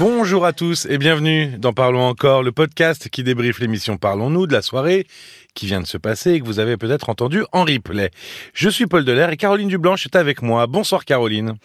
Bonjour 0.00 0.46
à 0.46 0.54
tous 0.54 0.86
et 0.88 0.96
bienvenue 0.96 1.58
dans 1.58 1.74
Parlons 1.74 2.00
encore, 2.00 2.42
le 2.42 2.52
podcast 2.52 3.10
qui 3.10 3.22
débriefe 3.22 3.58
l'émission 3.58 3.98
Parlons-nous 3.98 4.46
de 4.46 4.52
la 4.54 4.62
soirée 4.62 5.06
qui 5.52 5.66
vient 5.66 5.82
de 5.82 5.86
se 5.86 5.98
passer 5.98 6.32
et 6.32 6.40
que 6.40 6.46
vous 6.46 6.58
avez 6.58 6.78
peut-être 6.78 7.10
entendu 7.10 7.44
en 7.52 7.64
replay. 7.64 8.10
Je 8.54 8.70
suis 8.70 8.86
Paul 8.86 9.04
Delair 9.04 9.28
et 9.28 9.36
Caroline 9.36 9.68
Dublanche 9.68 10.06
est 10.06 10.16
avec 10.16 10.40
moi. 10.40 10.66
Bonsoir 10.66 11.04
Caroline. 11.04 11.56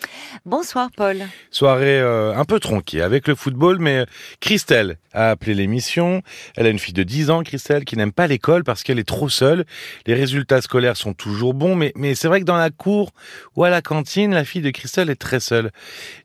Bonsoir 0.45 0.89
Paul. 0.97 1.19
Soirée 1.49 2.01
euh, 2.01 2.35
un 2.35 2.43
peu 2.43 2.59
tronquée 2.59 3.01
avec 3.01 3.29
le 3.29 3.35
football, 3.35 3.79
mais 3.79 3.99
euh, 3.99 4.05
Christelle 4.41 4.97
a 5.13 5.29
appelé 5.29 5.53
l'émission. 5.53 6.21
Elle 6.57 6.65
a 6.65 6.71
une 6.71 6.79
fille 6.79 6.93
de 6.93 7.03
10 7.03 7.29
ans, 7.29 7.41
Christelle, 7.41 7.85
qui 7.85 7.95
n'aime 7.95 8.11
pas 8.11 8.27
l'école 8.27 8.65
parce 8.65 8.83
qu'elle 8.83 8.99
est 8.99 9.07
trop 9.07 9.29
seule. 9.29 9.63
Les 10.07 10.13
résultats 10.13 10.59
scolaires 10.59 10.97
sont 10.97 11.13
toujours 11.13 11.53
bons, 11.53 11.75
mais, 11.75 11.93
mais 11.95 12.15
c'est 12.15 12.27
vrai 12.27 12.41
que 12.41 12.45
dans 12.45 12.57
la 12.57 12.69
cour 12.69 13.13
ou 13.55 13.63
à 13.63 13.69
la 13.69 13.81
cantine, 13.81 14.33
la 14.33 14.43
fille 14.43 14.61
de 14.61 14.71
Christelle 14.71 15.09
est 15.09 15.15
très 15.15 15.39
seule. 15.39 15.71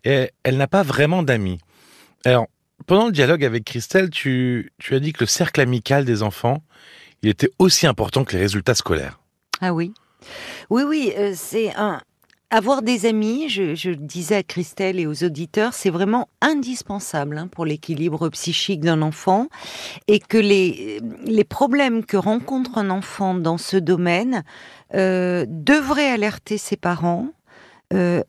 Et 0.03 0.31
elle 0.43 0.57
n'a 0.57 0.67
pas 0.67 0.83
vraiment 0.83 1.23
d'amis. 1.23 1.61
Alors, 2.25 2.47
pendant 2.87 3.07
le 3.07 3.13
dialogue 3.13 3.45
avec 3.45 3.65
Christelle, 3.65 4.11
tu, 4.11 4.73
as 4.91 4.99
dit 4.99 5.13
que 5.13 5.21
le 5.21 5.27
cercle 5.27 5.61
amical 5.61 6.05
des 6.05 6.23
enfants, 6.23 6.63
il 7.23 7.29
était 7.29 7.51
aussi 7.59 7.87
important 7.87 8.25
que 8.25 8.35
les 8.35 8.43
résultats 8.43 8.75
scolaires. 8.75 9.21
Ah 9.61 9.73
oui. 9.73 9.93
Oui, 10.71 10.83
oui, 10.83 11.13
euh, 11.17 11.33
c'est 11.35 11.75
un. 11.77 12.01
Avoir 12.53 12.83
des 12.83 13.07
amis, 13.07 13.49
je, 13.49 13.77
je, 13.77 13.91
disais 13.91 14.35
à 14.35 14.43
Christelle 14.43 14.99
et 14.99 15.07
aux 15.07 15.23
auditeurs, 15.23 15.73
c'est 15.73 15.89
vraiment 15.89 16.29
indispensable 16.41 17.39
hein, 17.39 17.47
pour 17.47 17.65
l'équilibre 17.65 18.29
psychique 18.31 18.81
d'un 18.81 19.03
enfant 19.03 19.47
et 20.09 20.19
que 20.19 20.37
les, 20.37 20.99
les 21.23 21.45
problèmes 21.45 22.05
que 22.05 22.17
rencontre 22.17 22.77
un 22.77 22.91
enfant 22.91 23.35
dans 23.35 23.57
ce 23.57 23.77
domaine 23.77 24.43
euh, 24.95 25.47
devraient 25.49 26.11
alerter 26.11 26.59
ses 26.59 26.77
parents 26.77 27.29
euh, 27.93 28.25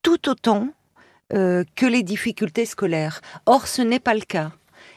tout 0.00 0.30
autant 0.30 0.68
euh, 1.34 1.64
que 1.76 1.86
les 1.86 2.02
difficultés 2.02 2.66
scolaires. 2.66 3.20
Or, 3.46 3.66
ce 3.66 3.82
n'est 3.82 4.00
pas 4.00 4.14
le 4.14 4.20
cas. 4.20 4.52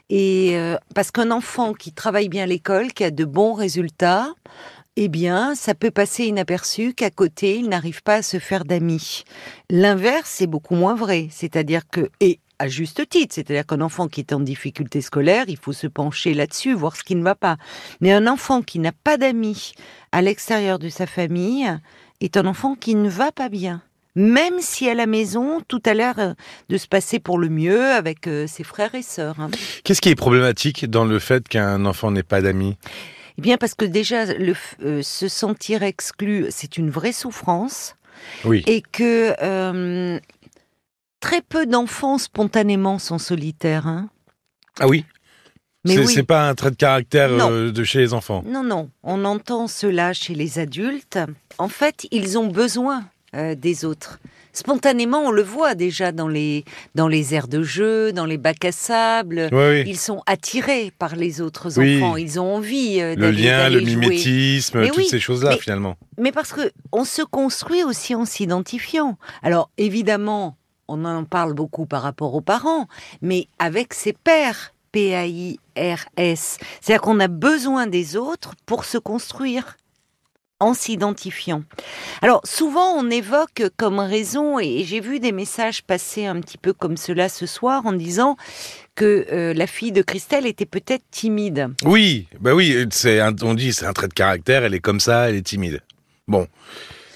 Et 0.10 0.52
euh, 0.54 0.78
parce 0.94 1.12
qu'un 1.12 1.32
enfant 1.32 1.74
qui 1.74 1.92
travaille 1.92 2.30
bien 2.30 2.44
à 2.44 2.48
l'école, 2.48 2.94
qui 2.94 3.04
a 3.04 3.12
de 3.12 3.26
bons 3.26 3.54
résultats, 3.54 4.34
eh 4.98 5.08
bien, 5.08 5.56
ça 5.56 5.76
peut 5.76 5.92
passer 5.92 6.26
inaperçu 6.26 6.94
qu'à 6.94 7.10
côté, 7.10 7.58
il 7.58 7.70
n'arrive 7.70 8.02
pas 8.04 8.16
à 8.16 8.22
se 8.22 8.40
faire 8.40 8.66
d'amis. 8.66 9.24
L'inverse 9.70 10.42
est 10.42 10.48
beaucoup 10.48 10.76
moins 10.76 10.96
vrai. 10.96 11.28
C'est-à-dire 11.32 11.90
que, 11.90 12.10
et 12.22 12.40
à 12.60 12.68
juste 12.68 13.10
titre, 13.10 13.36
c'est-à-dire 13.36 13.66
qu'un 13.66 13.82
enfant 13.82 14.08
qui 14.08 14.22
est 14.22 14.32
en 14.32 14.40
difficulté 14.40 15.02
scolaire, 15.02 15.46
il 15.48 15.58
faut 15.58 15.74
se 15.74 15.88
pencher 15.88 16.34
là-dessus, 16.34 16.74
voir 16.74 16.96
ce 16.96 17.04
qui 17.04 17.16
ne 17.16 17.24
va 17.24 17.36
pas. 17.36 17.58
Mais 18.00 18.14
un 18.14 18.28
enfant 18.28 18.62
qui 18.62 18.80
n'a 18.80 18.94
pas 18.94 19.18
d'amis 19.18 19.74
à 20.12 20.22
l'extérieur 20.22 20.80
de 20.80 20.88
sa 20.90 21.08
famille 21.08 21.70
est 22.22 22.38
un 22.38 22.46
enfant 22.46 22.76
qui 22.76 22.96
ne 22.96 23.10
va 23.10 23.32
pas 23.34 23.50
bien 23.50 23.82
même 24.16 24.60
si 24.60 24.90
à 24.90 24.94
la 24.94 25.06
maison, 25.06 25.62
tout 25.68 25.82
a 25.86 25.94
l'air 25.94 26.20
euh, 26.20 26.34
de 26.70 26.78
se 26.78 26.88
passer 26.88 27.20
pour 27.20 27.38
le 27.38 27.50
mieux 27.50 27.84
avec 27.92 28.28
euh, 28.28 28.48
ses 28.48 28.64
frères 28.64 28.96
et 28.96 29.02
sœurs. 29.02 29.40
Hein. 29.40 29.50
Qu'est-ce 29.84 30.02
qui 30.02 30.10
est 30.10 30.16
problématique 30.16 30.90
dans 30.90 31.06
le 31.06 31.20
fait 31.20 31.48
qu'un 31.48 31.86
enfant 31.86 32.12
n'ait 32.12 32.24
pas 32.24 32.42
d'amis? 32.42 32.78
Eh 33.38 33.42
bien, 33.42 33.58
parce 33.58 33.76
que 33.76 33.86
déjà, 33.86 34.26
le, 34.26 34.56
euh, 34.84 35.02
se 35.02 35.28
sentir 35.28 35.84
exclu, 35.84 36.48
c'est 36.50 36.78
une 36.78 36.90
vraie 36.90 37.12
souffrance. 37.12 37.96
Oui. 38.46 38.64
Et 38.66 38.82
que 38.82 39.36
euh, 39.42 40.20
très 41.20 41.42
peu 41.42 41.66
d'enfants 41.66 42.18
spontanément 42.18 42.98
sont 42.98 43.18
solitaires. 43.18 43.88
Hein. 43.88 44.10
Ah 44.80 44.88
oui? 44.88 45.06
Mais 45.84 45.96
C'est 45.96 46.06
oui. 46.06 46.14
c'est 46.14 46.24
pas 46.24 46.48
un 46.48 46.56
trait 46.56 46.72
de 46.72 46.76
caractère 46.78 47.30
euh, 47.32 47.72
de 47.72 47.84
chez 47.84 48.00
les 48.00 48.14
enfants? 48.14 48.44
Non, 48.48 48.64
non, 48.64 48.90
on 49.04 49.26
entend 49.26 49.68
cela 49.68 50.14
chez 50.14 50.34
les 50.34 50.58
adultes. 50.58 51.20
En 51.58 51.68
fait, 51.68 52.08
ils 52.12 52.38
ont 52.38 52.48
besoin 52.48 53.04
euh, 53.36 53.56
des 53.56 53.86
autres. 53.86 54.20
Spontanément, 54.54 55.20
on 55.20 55.32
le 55.32 55.42
voit 55.44 55.76
déjà 55.76 56.14
dans 56.14 56.30
les, 56.30 56.64
dans 56.96 57.10
les 57.10 57.34
aires 57.36 57.50
de 57.50 57.62
jeu, 57.62 58.14
dans 58.14 58.26
les 58.26 58.38
bacs 58.38 58.64
à 58.64 58.72
sable. 58.72 59.50
Oui, 59.52 59.58
oui. 59.70 59.84
Ils 59.86 59.98
sont 59.98 60.22
attirés 60.28 60.94
par 60.98 61.18
les 61.18 61.42
autres 61.42 61.78
Oui. 61.78 62.02
enfants. 62.02 62.16
Ils 62.16 62.40
ont 62.40 62.56
envie 62.56 63.02
euh, 63.02 63.16
Le 63.18 63.32
lien, 63.32 63.70
le 63.70 63.80
jouer. 63.80 63.96
mimétisme, 63.96 64.80
Mais 64.80 64.90
toutes 64.92 65.08
ces 65.08 65.20
choses-là 65.20 65.52
mais- 65.52 65.58
finalement. 65.60 65.98
Mais 66.18 66.32
parce 66.32 66.54
que 66.54 66.72
on 66.94 67.04
se 67.04 67.22
construit 67.22 67.84
aussi 67.84 68.16
en 68.16 68.24
s'identifiant. 68.24 69.18
Alors 69.44 69.70
évidemment, 69.78 70.56
on 70.88 71.04
en 71.04 71.26
parle 71.26 71.54
beaucoup 71.54 71.86
par 71.86 72.02
rapport 72.04 72.34
aux 72.34 72.42
parents, 72.42 72.88
mais 73.22 73.48
avec 73.60 73.94
ses 73.94 74.14
pairs, 74.14 74.72
P-A-I-R-S. 74.94 76.58
C'est-à-dire 76.82 77.02
qu'on 77.02 77.20
a 77.20 77.28
besoin 77.28 77.88
des 77.88 78.16
autres 78.16 78.54
pour 78.66 78.86
se 78.86 78.98
construire 78.98 79.76
en 80.60 80.74
s'identifiant. 80.74 81.64
Alors 82.22 82.42
souvent 82.46 82.94
on 82.94 83.10
évoque 83.10 83.64
comme 83.78 84.00
raison, 84.00 84.60
et 84.60 84.84
j'ai 84.84 85.00
vu 85.00 85.20
des 85.20 85.32
messages 85.32 85.84
passer 85.84 86.26
un 86.26 86.40
petit 86.42 86.58
peu 86.58 86.74
comme 86.74 86.98
cela 86.98 87.30
ce 87.30 87.46
soir 87.46 87.86
en 87.86 87.94
disant 87.94 88.38
que 88.96 89.26
euh, 89.32 89.54
la 89.54 89.68
fille 89.68 89.92
de 89.92 90.02
Christelle 90.02 90.46
était 90.46 90.66
peut-être 90.66 91.04
timide. 91.12 91.70
Oui, 91.84 92.28
bah 92.40 92.54
oui, 92.54 92.86
c'est 92.92 93.22
on 93.22 93.54
dit 93.54 93.74
c'est 93.74 93.86
un 93.86 93.94
trait 93.94 94.08
de 94.08 94.14
caractère, 94.14 94.64
elle 94.64 94.74
est 94.74 94.80
comme 94.80 95.00
ça, 95.00 95.30
elle 95.30 95.36
est 95.36 95.46
timide. 95.46 95.82
Bon. 96.28 96.48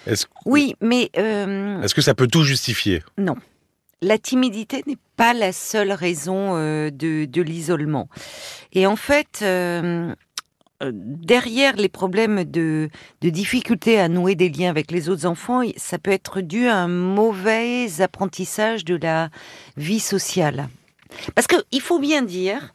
Est-ce 0.06 0.26
Oui, 0.46 0.76
mais 0.82 1.10
euh, 1.18 1.82
est-ce 1.82 1.94
que 1.94 2.02
ça 2.02 2.16
peut 2.16 2.28
tout 2.28 2.44
justifier? 2.44 3.04
Non. 3.18 3.36
La 4.02 4.18
timidité 4.18 4.82
n'est 4.88 4.98
pas 5.18 5.34
la 5.34 5.52
seule 5.52 5.92
raison 5.92 6.56
euh, 6.56 6.90
de, 6.90 7.26
de 7.26 7.42
l'isolement. 7.42 8.08
Et 8.72 8.88
en 8.88 8.96
fait, 8.96 9.40
euh, 9.42 10.16
derrière 10.82 11.76
les 11.76 11.90
problèmes 11.90 12.44
de, 12.46 12.90
de 13.22 13.30
difficulté 13.30 14.00
à 14.00 14.08
nouer 14.08 14.36
des 14.36 14.50
liens 14.50 14.70
avec 14.70 14.92
les 14.92 15.10
autres 15.10 15.26
enfants, 15.26 15.62
ça 15.78 15.98
peut 15.98 16.12
être 16.12 16.42
dû 16.42 16.68
à 16.68 16.78
un 16.78 16.88
mauvais 16.88 18.02
apprentissage 18.02 18.86
de 18.86 18.96
la 18.96 19.30
vie 19.78 20.00
sociale. 20.00 20.70
Parce 21.36 21.48
qu'il 21.48 21.82
faut 21.82 22.00
bien 22.00 22.22
dire 22.22 22.74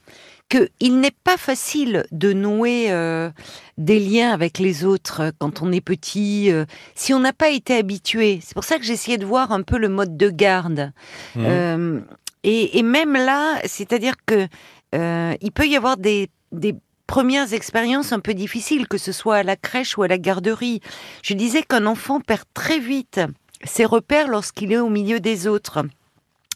qu'il 0.50 1.00
n'est 1.00 1.14
pas 1.24 1.36
facile 1.36 2.04
de 2.12 2.32
nouer 2.32 2.90
euh, 2.90 3.30
des 3.78 3.98
liens 3.98 4.30
avec 4.32 4.58
les 4.58 4.84
autres 4.84 5.20
euh, 5.20 5.30
quand 5.38 5.62
on 5.62 5.72
est 5.72 5.80
petit, 5.80 6.52
euh, 6.52 6.66
si 6.94 7.14
on 7.14 7.20
n'a 7.20 7.32
pas 7.32 7.48
été 7.50 7.76
habitué. 7.76 8.40
C'est 8.42 8.54
pour 8.54 8.64
ça 8.64 8.78
que 8.78 8.84
j'essayais 8.84 9.16
de 9.16 9.24
voir 9.24 9.52
un 9.52 9.62
peu 9.62 9.78
le 9.78 9.88
mode 9.88 10.16
de 10.16 10.28
garde. 10.28 10.92
Euh, 11.38 12.00
et, 12.42 12.78
et 12.78 12.82
même 12.82 13.14
là, 13.14 13.58
c'est-à-dire 13.64 14.14
que 14.26 14.46
euh, 14.94 15.34
il 15.40 15.50
peut 15.50 15.66
y 15.66 15.76
avoir 15.76 15.96
des, 15.96 16.28
des 16.52 16.74
premières 17.06 17.52
expériences 17.52 18.12
un 18.12 18.20
peu 18.20 18.34
difficiles, 18.34 18.88
que 18.88 18.98
ce 18.98 19.12
soit 19.12 19.36
à 19.36 19.42
la 19.42 19.56
crèche 19.56 19.96
ou 19.98 20.02
à 20.02 20.08
la 20.08 20.18
garderie. 20.18 20.80
Je 21.22 21.34
disais 21.34 21.62
qu'un 21.62 21.86
enfant 21.86 22.20
perd 22.20 22.44
très 22.54 22.78
vite 22.78 23.20
ses 23.64 23.84
repères 23.84 24.28
lorsqu'il 24.28 24.72
est 24.72 24.78
au 24.78 24.90
milieu 24.90 25.20
des 25.20 25.46
autres. 25.46 25.84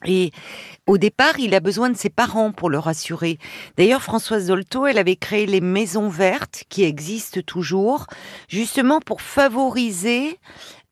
Et 0.04 0.30
au 0.86 0.96
départ, 0.96 1.40
il 1.40 1.54
a 1.54 1.60
besoin 1.60 1.90
de 1.90 1.96
ses 1.96 2.08
parents 2.08 2.52
pour 2.52 2.70
le 2.70 2.78
rassurer. 2.78 3.38
D'ailleurs, 3.76 4.02
Françoise 4.02 4.46
Dolto, 4.46 4.86
elle 4.86 4.98
avait 4.98 5.16
créé 5.16 5.44
les 5.44 5.60
maisons 5.60 6.08
vertes 6.08 6.64
qui 6.68 6.84
existent 6.84 7.40
toujours, 7.44 8.06
justement 8.48 9.00
pour 9.00 9.20
favoriser 9.20 10.38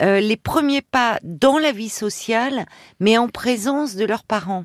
euh, 0.02 0.18
les 0.20 0.36
premiers 0.36 0.82
pas 0.82 1.20
dans 1.22 1.58
la 1.58 1.70
vie 1.70 1.88
sociale, 1.88 2.66
mais 2.98 3.16
en 3.16 3.28
présence 3.28 3.94
de 3.94 4.04
leurs 4.04 4.24
parents. 4.24 4.64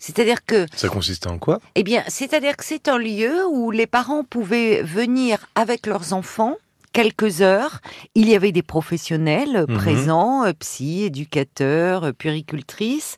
C'est-à-dire 0.00 0.44
que 0.44 0.66
Ça 0.74 0.88
consiste 0.88 1.28
en 1.28 1.38
quoi? 1.38 1.60
Eh 1.76 1.84
bien, 1.84 2.02
c'est-à-dire 2.08 2.56
que 2.56 2.64
c'est 2.64 2.88
un 2.88 2.98
lieu 2.98 3.46
où 3.48 3.70
les 3.70 3.86
parents 3.86 4.24
pouvaient 4.24 4.82
venir 4.82 5.46
avec 5.54 5.86
leurs 5.86 6.12
enfants 6.12 6.56
quelques 6.92 7.40
heures. 7.42 7.78
Il 8.16 8.28
y 8.28 8.34
avait 8.34 8.50
des 8.50 8.62
professionnels 8.64 9.66
Mhm. 9.68 9.76
présents, 9.78 10.44
euh, 10.44 10.52
psy, 10.58 11.04
éducateurs, 11.04 12.04
euh, 12.06 12.12
puéricultrices. 12.12 13.16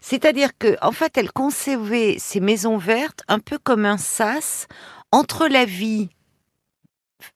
C'est-à-dire 0.00 0.50
que, 0.58 0.76
en 0.82 0.90
fait, 0.90 1.16
elle 1.16 1.30
concevait 1.30 2.16
ces 2.18 2.40
maisons 2.40 2.78
vertes 2.78 3.22
un 3.28 3.38
peu 3.38 3.58
comme 3.62 3.84
un 3.84 3.98
sas 3.98 4.66
entre 5.12 5.46
la 5.46 5.64
vie 5.66 6.08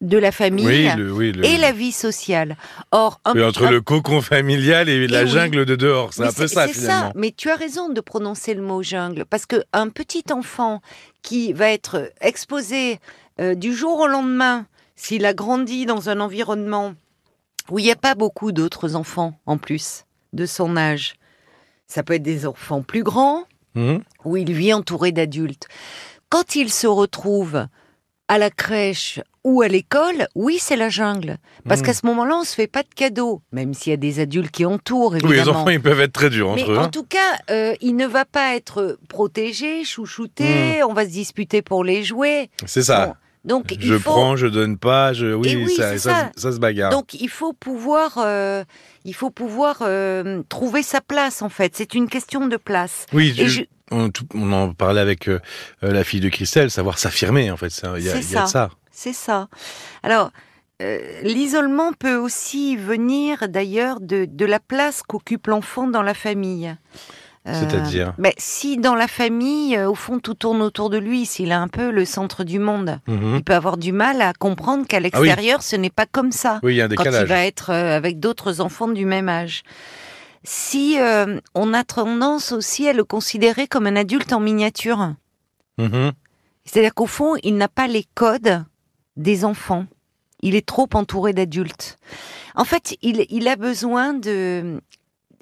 de 0.00 0.18
la 0.18 0.32
famille 0.32 0.66
Oui, 0.66 0.88
le, 0.96 1.12
oui, 1.12 1.32
le- 1.32 1.44
et 1.44 1.56
la 1.56 1.72
vie 1.72 1.92
sociale. 1.92 2.56
Or, 2.92 3.20
un, 3.24 3.40
entre 3.42 3.66
le 3.66 3.80
cocon 3.80 4.20
familial 4.20 4.88
et 4.88 5.06
la 5.08 5.22
oui. 5.24 5.28
jungle 5.28 5.64
de 5.64 5.76
dehors, 5.76 6.12
c'est 6.12 6.24
un 6.24 6.32
peu 6.32 6.46
ça 6.46 6.68
finalement. 6.68 7.12
Mais 7.14 7.32
tu 7.36 7.50
as 7.50 7.56
raison 7.56 7.88
de 7.88 8.00
prononcer 8.00 8.54
le 8.54 8.62
mot 8.62 8.82
jungle, 8.82 9.24
parce 9.24 9.46
que 9.46 9.62
un 9.72 9.88
petit 9.88 10.24
enfant 10.32 10.80
qui 11.22 11.52
va 11.52 11.70
être 11.70 12.10
exposé 12.20 12.98
euh, 13.40 13.54
du 13.54 13.74
jour 13.74 14.00
au 14.00 14.06
lendemain, 14.06 14.66
s'il 14.94 15.24
a 15.26 15.34
grandi 15.34 15.86
dans 15.86 16.08
un 16.08 16.20
environnement 16.20 16.94
où 17.70 17.78
il 17.78 17.84
n'y 17.84 17.90
a 17.90 17.96
pas 17.96 18.14
beaucoup 18.14 18.52
d'autres 18.52 18.94
enfants 18.94 19.38
en 19.46 19.58
plus 19.58 20.04
de 20.32 20.46
son 20.46 20.76
âge, 20.76 21.14
ça 21.88 22.02
peut 22.02 22.14
être 22.14 22.22
des 22.22 22.46
enfants 22.46 22.82
plus 22.82 23.02
grands, 23.02 23.44
Mhm. 23.74 24.02
où 24.24 24.38
il 24.38 24.52
vit 24.54 24.72
entouré 24.72 25.12
d'adultes. 25.12 25.68
Quand 26.30 26.56
il 26.56 26.72
se 26.72 26.86
retrouve 26.86 27.66
à 28.28 28.38
la 28.38 28.48
crèche 28.50 29.20
ou 29.46 29.62
à 29.62 29.68
l'école, 29.68 30.26
oui, 30.34 30.58
c'est 30.60 30.74
la 30.74 30.88
jungle. 30.88 31.38
Parce 31.68 31.80
Mhm. 31.80 31.86
qu'à 31.86 31.94
ce 31.94 32.04
moment-là, 32.06 32.36
on 32.40 32.44
se 32.44 32.52
fait 32.54 32.66
pas 32.66 32.82
de 32.82 32.88
cadeaux, 32.94 33.42
même 33.52 33.74
s'il 33.74 33.90
y 33.90 33.94
a 33.94 33.96
des 33.96 34.18
adultes 34.18 34.50
qui 34.50 34.64
entourent, 34.64 35.14
Oui, 35.22 35.36
les 35.36 35.48
enfants, 35.48 35.68
ils 35.70 35.80
peuvent 35.80 36.00
être 36.00 36.12
très 36.12 36.30
durs 36.30 36.52
Mais 36.56 36.62
entre 36.62 36.72
eux. 36.72 36.78
en 36.78 36.82
hein. 36.82 36.88
tout 36.88 37.04
cas, 37.04 37.18
euh, 37.50 37.74
il 37.80 37.94
ne 37.94 38.06
va 38.08 38.24
pas 38.24 38.56
être 38.56 38.98
protégé, 39.08 39.84
chouchouté, 39.84 40.82
on 40.82 40.92
va 40.94 41.04
se 41.04 41.10
disputer 41.10 41.62
pour 41.62 41.84
les 41.84 42.02
jouets. 42.02 42.50
C'est 42.66 42.82
ça. 42.82 43.06
Bon, 43.06 43.14
donc 43.44 43.66
il 43.70 43.80
je 43.80 43.94
faut... 43.98 44.10
prends, 44.10 44.34
je 44.36 44.48
donne 44.48 44.78
pas, 44.78 45.12
je... 45.12 45.32
oui, 45.32 45.50
Eh 45.52 45.56
oui, 45.64 45.74
ça, 45.76 45.92
c'est 45.92 45.98
ça, 45.98 46.10
ça. 46.10 46.30
ça 46.36 46.52
se 46.52 46.58
bagarre. 46.58 46.90
Donc 46.90 47.14
il 47.14 47.28
faut 47.28 47.52
pouvoir, 47.52 48.18
euh, 48.18 48.64
il 49.04 49.14
faut 49.14 49.30
pouvoir 49.30 49.78
euh, 49.82 50.42
trouver 50.48 50.82
sa 50.82 51.00
place 51.00 51.40
en 51.42 51.48
fait. 51.48 51.76
C'est 51.76 51.94
une 51.94 52.08
question 52.08 52.48
de 52.48 52.56
place. 52.56 53.06
oui, 53.12 53.32
Et 53.38 53.46
je- 53.46 53.60
je- 53.60 53.62
on, 53.92 54.52
en 54.52 54.72
parlait 54.72 55.00
avec 55.00 55.30
la 55.82 56.02
fille 56.02 56.18
de 56.18 56.28
Christelle, 56.30 56.72
savoir 56.72 56.98
s'affirmer 56.98 57.52
en 57.52 57.56
fait. 57.56 57.68
Il 57.98 58.02
y, 58.04 58.10
a, 58.36 58.46
ça. 58.48 58.70
C'est 58.96 59.12
ça. 59.12 59.48
Alors, 60.02 60.30
l'isolement 61.22 61.92
peut 61.92 62.16
aussi 62.16 62.76
venir 62.76 63.48
d'ailleurs 63.48 64.00
de, 64.00 64.24
de, 64.24 64.46
la 64.46 64.58
place 64.58 65.02
qu'occupe 65.02 65.48
l'enfant 65.48 65.86
dans 65.86 66.02
la 66.02 66.14
famille. 66.14 66.74
C'est-à-dire 67.44 68.14
mais 68.18 68.34
Si 68.38 68.78
dans 68.78 68.94
la 68.94 69.06
famille, 69.06 69.78
au 69.78 69.94
fond, 69.94 70.18
tout 70.18 70.34
tourne 70.34 70.62
autour 70.62 70.88
de 70.90 70.96
lui, 70.96 71.26
s'il 71.26 71.50
est 71.50 71.54
un 71.54 71.68
peu 71.68 71.90
le 71.90 72.04
centre 72.06 72.42
du 72.42 72.58
monde, 72.58 72.98
mhm. 73.06 73.36
il 73.36 73.44
peut 73.44 73.54
avoir 73.54 73.76
du 73.76 73.92
mal 73.92 74.22
à 74.22 74.32
comprendre 74.32 74.86
qu'à 74.86 74.96
ah 74.96 75.00
l'extérieur, 75.00 75.62
ce 75.62 75.76
n'est 75.76 75.90
pas 75.90 76.06
comme 76.06 76.32
ça. 76.32 76.58
Oui, 76.62 76.74
il 76.74 76.76
y 76.78 76.80
a 76.80 76.86
un 76.86 76.88
décalage. 76.88 77.14
Quand 77.14 77.20
il 77.20 77.28
va 77.28 77.44
être 77.44 77.70
avec 77.70 78.18
d'autres 78.18 78.62
enfants 78.62 78.88
du 78.88 79.04
même 79.04 79.28
âge 79.28 79.62
si 80.46 80.96
euh, 81.00 81.40
on 81.54 81.74
a 81.74 81.82
tendance 81.82 82.52
aussi 82.52 82.88
à 82.88 82.92
le 82.92 83.04
considérer 83.04 83.66
comme 83.66 83.86
un 83.86 83.96
adulte 83.96 84.32
en 84.32 84.40
miniature. 84.40 85.14
Mm-hmm. 85.78 86.12
C'est-à-dire 86.64 86.94
qu'au 86.94 87.06
fond, 87.06 87.34
il 87.42 87.56
n'a 87.56 87.68
pas 87.68 87.88
les 87.88 88.04
codes 88.14 88.64
des 89.16 89.44
enfants. 89.44 89.86
Il 90.40 90.54
est 90.54 90.66
trop 90.66 90.88
entouré 90.94 91.32
d'adultes. 91.32 91.98
En 92.54 92.64
fait, 92.64 92.96
il, 93.02 93.48
a 93.48 93.56
besoin 93.56 94.14
de... 94.14 94.80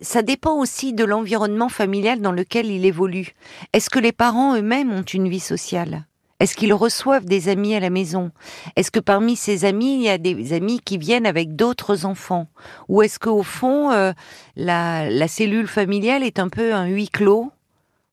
Ça 0.01 0.23
dépend 0.23 0.55
aussi 0.55 0.93
de 0.93 1.05
l'environnement 1.05 1.69
familial 1.69 2.21
dans 2.21 2.33
lequel 2.33 2.67
il 2.67 2.85
évolue. 2.85 3.35
Est-ce 3.73 3.91
que 3.91 3.99
les 3.99 4.13
parents 4.13 4.57
eux-mêmes 4.57 4.93
ont 4.93 5.03
une 5.03 5.29
vie 5.29 5.41
sociale? 5.41 6.07
Est-ce 6.41 6.57
qu'ils 6.57 6.75
reçoivent 6.75 7.25
des 7.25 7.49
amis 7.49 7.75
à 7.75 7.81
la 7.81 7.91
maison? 7.91 8.31
Est-ce 8.77 8.91
que 8.91 9.01
parmi 9.01 9.37
ces 9.37 9.65
amis, 9.65 9.95
il 9.95 10.03
y 10.03 10.09
a 10.09 10.19
des 10.19 10.53
amis 10.53 10.81
qui 10.85 10.99
viennent 10.99 11.27
avec 11.27 11.55
d'autres 11.55 12.05
enfants? 12.07 12.49
Ou 12.89 13.03
est-ce 13.03 13.19
qu'au 13.19 13.45
fond, 13.45 13.93
euh, 13.93 14.13
la, 14.57 15.29
cellule 15.29 15.69
familiale 15.69 16.25
est 16.25 16.41
un 16.41 16.49
peu 16.49 16.75
un 16.75 16.87
huis 16.87 17.09
clos 17.09 17.53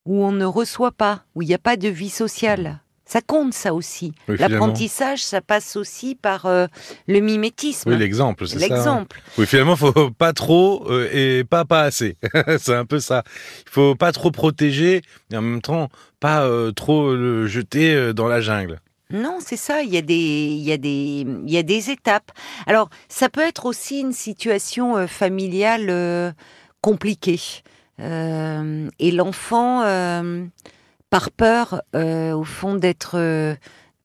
où 0.05 0.23
on 0.23 0.31
ne 0.31 0.45
reçoit 0.45 0.91
pas, 0.91 1.23
où 1.35 1.41
il 1.41 1.47
n'y 1.47 1.53
a 1.53 1.59
pas 1.59 1.77
de 1.77 1.87
vie 1.89 2.09
sociale? 2.09 2.80
Ça 3.11 3.19
compte 3.19 3.53
ça 3.53 3.73
aussi. 3.73 4.13
L'apprentissage, 4.29 5.21
ça 5.21 5.41
passe 5.41 5.75
aussi 5.75 6.15
par 6.15 6.45
euh, 6.45 6.67
le 7.09 7.19
mimétisme. 7.19 7.89
Oui, 7.89 7.97
l'exemple, 7.97 8.47
c'est 8.47 8.57
ça. 8.57 8.67
L'exemple. 8.69 9.21
Oui, 9.37 9.45
finalement, 9.45 9.75
faut 9.75 10.11
pas 10.11 10.31
trop 10.31 10.89
euh, 10.89 11.09
et 11.11 11.43
pas 11.43 11.65
pas 11.65 11.81
assez. 11.81 12.15
c'est 12.57 12.73
un 12.73 12.85
peu 12.85 13.01
ça. 13.01 13.23
Il 13.65 13.69
faut 13.69 13.95
pas 13.95 14.13
trop 14.13 14.31
protéger, 14.31 15.01
mais 15.29 15.35
en 15.35 15.41
même 15.41 15.61
temps, 15.61 15.89
pas 16.21 16.45
euh, 16.45 16.71
trop 16.71 17.13
le 17.13 17.47
jeter 17.47 18.13
dans 18.13 18.29
la 18.29 18.39
jungle. 18.39 18.79
Non, 19.09 19.39
c'est 19.41 19.57
ça. 19.57 19.81
Il 19.81 19.93
y 19.93 19.97
a 19.97 20.01
des, 20.01 20.15
il 20.15 20.63
y 20.63 20.71
a 20.71 20.77
des, 20.77 21.25
il 21.27 21.51
y 21.51 21.57
a 21.57 21.63
des 21.63 21.89
étapes. 21.91 22.31
Alors, 22.65 22.89
ça 23.09 23.27
peut 23.27 23.45
être 23.45 23.65
aussi 23.65 23.99
une 23.99 24.13
situation 24.13 25.05
familiale 25.05 26.33
compliquée. 26.79 27.41
et 27.99 29.11
l'enfant 29.11 29.83
par 31.11 31.29
peur, 31.29 31.83
euh, 31.93 32.31
au 32.31 32.45
fond, 32.45 32.73
d'être 32.73 33.11
euh, 33.15 33.53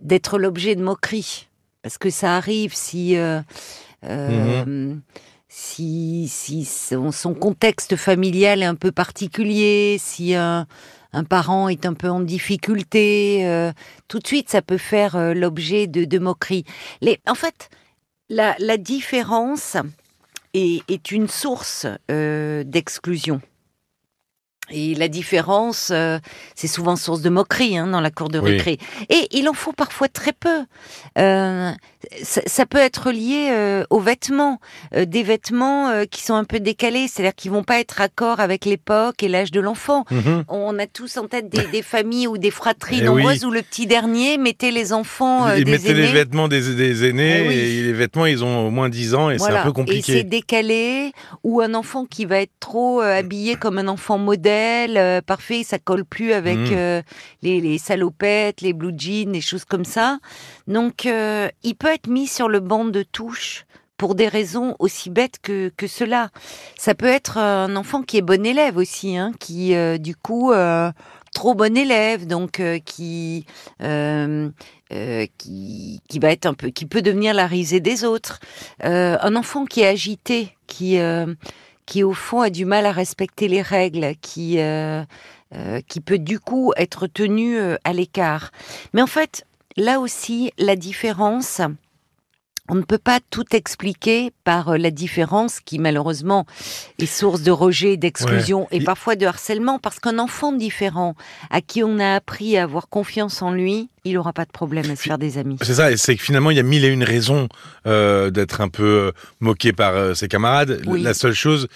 d'être 0.00 0.38
l'objet 0.38 0.74
de 0.74 0.82
moqueries, 0.82 1.48
parce 1.80 1.96
que 1.96 2.10
ça 2.10 2.36
arrive 2.36 2.74
si 2.74 3.16
euh, 3.16 3.40
mhm. 4.02 5.00
si, 5.48 6.28
si 6.28 6.64
son, 6.66 7.34
contexte 7.34 7.96
familial 7.96 8.62
est 8.62 8.66
un 8.66 8.74
peu 8.74 8.92
particulier, 8.92 9.96
si 9.98 10.34
un, 10.34 10.66
un 11.12 11.24
parent 11.24 11.68
est 11.68 11.86
un 11.86 11.94
peu 11.94 12.10
en 12.10 12.20
difficulté, 12.20 13.70
tout 14.08 14.18
de 14.18 14.26
suite 14.26 14.50
ça 14.50 14.60
peut 14.60 14.76
faire 14.76 15.34
l'objet 15.34 15.86
de, 15.86 16.04
de 16.04 16.18
moqueries. 16.18 16.64
Les, 17.00 17.20
en 17.26 17.34
fait, 17.34 17.70
la, 18.28 18.54
la 18.58 18.76
différence 18.76 19.76
est, 20.52 20.82
est, 20.90 21.10
une 21.10 21.28
source 21.28 21.86
d'exclusion. 22.08 23.40
Et 24.70 24.96
la 24.96 25.06
différence, 25.06 25.90
euh, 25.92 26.18
c'est 26.56 26.66
souvent 26.66 26.96
source 26.96 27.20
de 27.20 27.30
moquerie 27.30 27.78
hein, 27.78 27.86
dans 27.86 28.00
la 28.00 28.10
cour 28.10 28.28
de 28.28 28.38
récré. 28.38 28.78
Et 29.08 29.28
il 29.30 29.48
en 29.48 29.52
faut 29.52 29.72
parfois 29.72 30.08
très 30.08 30.32
peu. 30.32 30.64
Euh, 31.18 31.70
ça, 32.22 32.66
peut 32.66 32.78
être 32.78 33.12
lié 33.12 33.50
euh, 33.52 33.84
aux 33.90 34.00
vêtements, 34.00 34.60
des 34.96 35.22
vêtements 35.22 36.04
qui 36.10 36.22
sont 36.22 36.34
un 36.34 36.44
peu 36.44 36.58
décalés, 36.58 37.06
c'est-à-dire 37.06 37.34
qui 37.34 37.48
vont 37.48 37.62
pas 37.62 37.78
être 37.78 38.00
accord 38.00 38.40
avec 38.40 38.64
l'époque 38.64 39.22
et 39.22 39.28
l'âge 39.28 39.52
de 39.52 39.60
l'enfant. 39.60 40.04
Mhm. 40.10 40.44
On 40.48 40.78
a 40.80 40.86
tous 40.86 41.16
en 41.16 41.28
tête 41.28 41.48
des, 41.48 41.82
familles 41.82 42.26
ou 42.26 42.38
des 42.38 42.50
fratries 42.50 42.98
eh 43.00 43.04
nombreuses 43.04 43.44
où 43.44 43.50
le 43.50 43.62
petit 43.62 43.86
dernier 43.86 44.38
mettait 44.38 44.72
les 44.72 44.92
enfants 44.92 45.54
des 45.54 45.64
mettait 45.64 45.94
les 45.94 46.06
vêtements 46.06 46.48
des, 46.48 47.08
aînés 47.08 47.46
eh 47.48 47.54
et 47.54 47.82
les 47.82 47.92
vêtements 47.92 48.26
ils 48.26 48.42
ont 48.42 48.66
au 48.66 48.70
moins 48.70 48.88
10 48.88 49.14
ans 49.14 49.30
et 49.30 49.38
c'est 49.38 49.52
un 49.52 49.62
peu 49.62 49.72
compliqué. 49.72 50.12
Et 50.12 50.16
c'est 50.18 50.24
décalé 50.24 51.12
ou 51.44 51.60
un 51.60 51.74
enfant 51.74 52.04
qui 52.04 52.24
va 52.24 52.40
être 52.40 52.52
trop 52.58 53.00
habillé 53.00 53.56
comme 53.56 53.78
un 53.78 53.88
enfant 53.88 54.18
modèle 54.18 54.55
euh, 54.96 55.20
parfait, 55.20 55.62
ça 55.64 55.78
colle 55.78 56.04
plus 56.04 56.32
avec 56.32 56.58
mm. 56.58 56.72
euh, 56.72 57.02
les, 57.42 57.78
salopettes, 57.78 58.60
les 58.60 58.72
blue 58.72 58.94
jeans, 58.96 59.32
les 59.32 59.40
choses 59.40 59.64
comme 59.64 59.84
ça. 59.84 60.18
Donc, 60.66 61.06
euh, 61.06 61.48
il 61.62 61.74
peut 61.74 61.92
être 61.92 62.08
mis 62.08 62.26
sur 62.26 62.48
le 62.48 62.60
banc 62.60 62.84
de 62.84 63.02
touche 63.02 63.66
pour 63.96 64.14
des 64.14 64.28
raisons 64.28 64.76
aussi 64.78 65.10
bêtes 65.10 65.38
que, 65.42 65.72
que 65.76 65.86
cela. 65.86 66.30
Ça 66.76 66.94
peut 66.94 67.06
être 67.06 67.38
un 67.38 67.74
enfant 67.76 68.02
qui 68.02 68.18
est 68.18 68.22
bon 68.22 68.44
élève 68.44 68.76
aussi, 68.76 69.16
hein, 69.16 69.32
qui 69.40 69.74
du 69.98 70.14
coup 70.14 70.52
trop 71.32 71.54
bon 71.54 71.74
élève, 71.74 72.26
donc 72.26 72.60
qui 72.84 73.46
qui 75.38 76.00
qui 76.08 76.18
va 76.18 76.30
être 76.30 76.44
un 76.44 76.52
peu, 76.52 76.68
qui 76.68 76.84
peut 76.84 77.00
devenir 77.00 77.32
la 77.32 77.46
risée 77.46 77.80
des 77.80 78.04
autres. 78.04 78.38
un 78.80 79.34
enfant 79.34 79.64
qui 79.64 79.80
est 79.80 79.88
agité, 79.88 80.54
qui 80.66 80.98
qui 81.86 82.02
au 82.02 82.12
fond 82.12 82.40
a 82.40 82.50
du 82.50 82.64
mal 82.64 82.84
à 82.84 82.92
respecter 82.92 83.48
les 83.48 83.62
règles, 83.62 84.14
qui 84.20 84.58
euh, 84.58 85.04
euh, 85.54 85.80
qui 85.86 86.00
peut 86.00 86.18
du 86.18 86.40
coup 86.40 86.72
être 86.76 87.06
tenu 87.06 87.56
euh, 87.56 87.76
à 87.84 87.92
l'écart. 87.92 88.50
Mais 88.92 89.00
en 89.00 89.06
fait, 89.06 89.46
là 89.76 90.00
aussi, 90.00 90.50
la 90.58 90.74
différence, 90.74 91.60
on 92.68 92.74
ne 92.74 92.82
peut 92.82 92.98
pas 92.98 93.20
tout 93.30 93.44
expliquer 93.54 94.32
par 94.42 94.76
la 94.76 94.90
différence 94.90 95.60
qui 95.60 95.78
malheureusement 95.78 96.46
est 96.98 97.06
source 97.06 97.42
de 97.42 97.52
rejet, 97.52 97.96
d'exclusion 97.96 98.66
et 98.72 98.80
parfois 98.80 99.14
de 99.14 99.24
harcèlement, 99.24 99.78
parce 99.78 100.00
qu'un 100.00 100.18
enfant 100.18 100.50
différent 100.50 101.14
à 101.50 101.60
qui 101.60 101.84
on 101.84 102.00
a 102.00 102.16
appris 102.16 102.58
à 102.58 102.64
avoir 102.64 102.88
confiance 102.88 103.40
en 103.40 103.52
lui, 103.52 103.88
il 104.06 104.14
n'aura 104.14 104.32
pas 104.32 104.44
de 104.44 104.52
problème 104.52 104.90
à 104.90 104.96
se 104.96 105.02
faire 105.02 105.18
des 105.18 105.38
amis. 105.38 105.58
C'est 105.62 105.74
ça, 105.74 105.90
et 105.90 105.96
c'est 105.96 106.16
que 106.16 106.22
finalement, 106.22 106.50
il 106.50 106.56
y 106.56 106.60
a 106.60 106.62
mille 106.62 106.84
et 106.84 106.88
une 106.88 107.04
raisons 107.04 107.48
euh, 107.86 108.30
d'être 108.30 108.60
un 108.60 108.68
peu 108.68 108.84
euh, 108.84 109.12
moqué 109.40 109.72
par 109.72 109.94
euh, 109.94 110.14
ses 110.14 110.28
camarades. 110.28 110.82
La 110.86 111.14
seule 111.14 111.34
chose 111.34 111.68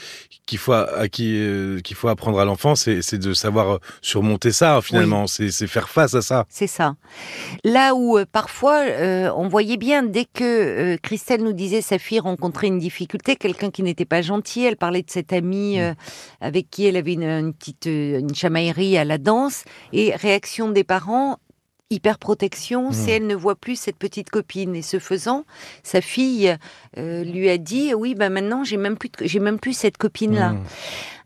qu'il 0.47 0.59
faut, 0.59 0.73
à, 0.73 1.09
qu'il 1.09 1.83
faut 1.95 2.09
apprendre 2.09 2.41
à 2.41 2.45
l'enfant, 2.45 2.75
c'est 2.75 3.15
de 3.15 3.33
savoir 3.33 3.79
surmonter 4.03 4.53
ça, 4.53 4.81
finalement. 4.83 5.27
C'est 5.27 5.51
faire 5.67 5.89
face 5.89 6.15
à 6.15 6.23
ça. 6.23 6.47
C'est 6.49 6.67
ça. 6.67 6.97
Là 7.65 7.95
où, 7.95 8.19
parfois, 8.33 8.83
on 9.37 9.49
voyait 9.49 9.77
bien, 9.77 10.03
dès 10.03 10.25
que 10.25 10.97
Christelle 10.97 11.43
nous 11.43 11.53
disait 11.53 11.83
sa 11.83 11.99
fille 11.99 12.21
rencontrait 12.21 12.67
une 12.67 12.79
difficulté, 12.79 13.37
quelqu'un 13.37 13.71
qui 13.71 13.83
n'était 13.83 14.05
pas 14.05 14.23
gentil, 14.23 14.65
elle 14.65 14.77
parlait 14.77 15.03
de 15.03 15.11
cette 15.11 15.33
amie 15.33 15.79
mm. 15.79 15.95
avec 16.41 16.71
qui 16.71 16.87
elle 16.87 16.97
avait 16.97 17.15
une, 17.15 17.25
une 17.25 17.55
petite 17.55 17.87
une 17.87 18.35
chamaillerie 18.35 18.97
à 18.97 19.05
la 19.05 19.19
danse, 19.19 19.65
et 19.93 20.15
réaction 20.15 20.71
des 20.71 20.85
parents, 20.85 21.39
hyper 21.91 22.19
protection 22.19 22.93
si 22.93 23.07
hmm. 23.07 23.11
elle 23.11 23.27
ne 23.27 23.35
voit 23.35 23.57
plus 23.57 23.77
cette 23.77 23.97
petite 23.97 24.31
copine. 24.31 24.77
Et 24.77 24.83
ce 24.83 24.99
faisant, 24.99 25.45
sa 25.83 26.01
fille 26.01 26.57
euh, 26.97 27.25
lui 27.25 27.49
a 27.51 27.59
dit 27.59 27.93
oui, 27.95 28.15
ben 28.15 28.31
maintenant 28.31 28.65
j'ai 28.65 28.77
même 28.77 28.97
plus 28.97 29.11
j'ai 29.21 29.41
même 29.41 29.59
plus 29.59 29.77
cette 29.77 29.99
copine 29.99 30.35
là. 30.35 30.51
Hmm. 30.51 30.65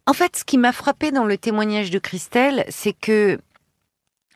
En 0.06 0.12
fait, 0.12 0.36
ce 0.36 0.44
qui 0.44 0.58
m'a 0.58 0.72
frappé 0.72 1.12
dans 1.12 1.24
le 1.24 1.38
témoignage 1.38 1.90
de 1.90 1.98
Christelle, 1.98 2.64
c'est 2.68 2.92
que 2.92 3.38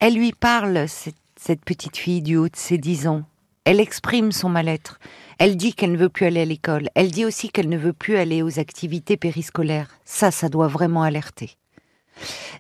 elle 0.01 0.15
lui 0.15 0.33
parle 0.33 0.89
cette, 0.89 1.17
cette 1.39 1.63
petite 1.63 1.97
fille 1.97 2.23
du 2.23 2.37
haut 2.37 2.49
de 2.49 2.57
ses 2.57 2.79
dix 2.79 3.07
ans. 3.07 3.25
Elle 3.65 3.81
exprime 3.81 4.33
son 4.33 4.49
mal-être. 4.49 4.99
Elle 5.39 5.57
dit 5.57 5.75
qu'elle 5.75 5.93
ne 5.93 5.99
veut 5.99 6.09
plus 6.09 6.25
aller 6.25 6.41
à 6.41 6.47
l'école. 6.47 6.89
Elle 6.95 7.11
dit 7.11 7.27
aussi 7.27 7.51
qu'elle 7.51 7.69
ne 7.69 7.77
veut 7.77 7.93
plus 7.93 8.17
aller 8.17 8.43
aux 8.43 8.59
activités 8.59 9.19
périscolaires. 9.19 9.91
Ça, 10.07 10.31
ça 10.31 10.49
doit 10.49 10.69
vraiment 10.69 11.03
alerter. 11.03 11.57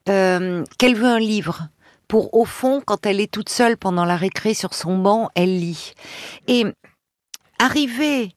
Euh, 0.08 0.64
qu'elle 0.78 0.94
veut 0.94 1.06
un 1.08 1.18
livre 1.18 1.68
pour 2.08 2.34
au 2.34 2.44
fond, 2.44 2.82
quand 2.84 3.06
elle 3.06 3.20
est 3.20 3.30
toute 3.30 3.50
seule 3.50 3.76
pendant 3.76 4.04
la 4.04 4.16
récré 4.16 4.54
sur 4.54 4.74
son 4.74 4.98
banc, 4.98 5.30
elle 5.34 5.58
lit. 5.58 5.92
Et 6.48 6.64
arriver, 7.58 8.34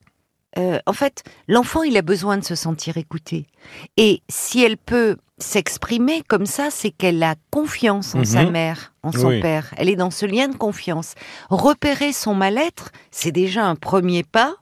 euh, 0.58 0.80
en 0.86 0.94
fait, 0.94 1.24
l'enfant, 1.48 1.84
il 1.84 1.98
a 1.98 2.01
besoin 2.01 2.38
de 2.38 2.44
se 2.44 2.56
sentir 2.56 2.98
écouté. 2.98 3.48
Et 3.98 4.22
si 4.30 4.62
elle 4.62 4.78
peut 4.78 5.16
s'exprimer 5.38 6.22
comme 6.28 6.46
ça, 6.46 6.70
c'est 6.70 6.92
qu'elle 6.92 7.24
a 7.24 7.36
confiance 7.50 8.13
en 8.13 8.24
sa 8.25 8.44
mhm. 8.44 8.51
mère, 8.51 8.94
en 9.04 9.12
son 9.12 9.30
père. 9.42 9.74
Elle 9.78 9.90
est 9.90 9.96
dans 9.96 10.12
ce 10.12 10.25
lien 10.25 10.50
de 10.50 10.56
confiance. 10.56 11.16
Repérer 11.50 12.13
son 12.13 12.36
mal-être, 12.36 12.92
c'est 13.10 13.32
déjà 13.32 13.66
un 13.66 13.75
premier 13.75 14.24
pas. 14.24 14.56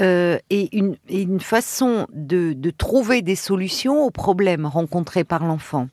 Euh, 0.00 0.38
et, 0.48 0.74
une, 0.74 0.96
une, 1.10 1.40
façon 1.40 2.06
de, 2.14 2.54
de 2.54 2.70
trouver 2.70 3.20
des 3.20 3.36
solutions 3.36 4.02
aux 4.02 4.10
problèmes 4.10 4.64
rencontrés 4.64 5.24
par 5.24 5.44
l'enfant. 5.44 5.88